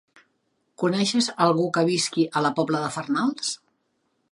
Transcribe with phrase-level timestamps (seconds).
[0.83, 3.55] Coneixes algú que visqui a la Pobla de Farnals?